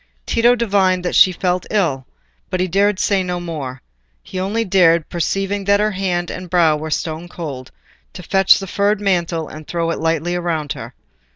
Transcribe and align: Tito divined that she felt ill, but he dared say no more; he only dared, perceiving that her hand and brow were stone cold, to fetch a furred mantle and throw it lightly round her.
Tito 0.25 0.55
divined 0.55 1.05
that 1.05 1.13
she 1.13 1.31
felt 1.31 1.67
ill, 1.69 2.07
but 2.49 2.59
he 2.59 2.67
dared 2.67 2.97
say 2.97 3.21
no 3.21 3.39
more; 3.39 3.83
he 4.23 4.39
only 4.39 4.65
dared, 4.65 5.07
perceiving 5.09 5.65
that 5.65 5.79
her 5.79 5.91
hand 5.91 6.31
and 6.31 6.49
brow 6.49 6.75
were 6.75 6.89
stone 6.89 7.27
cold, 7.27 7.69
to 8.13 8.23
fetch 8.23 8.59
a 8.59 8.65
furred 8.65 8.99
mantle 8.99 9.47
and 9.47 9.67
throw 9.67 9.91
it 9.91 9.99
lightly 9.99 10.35
round 10.39 10.73
her. 10.73 10.95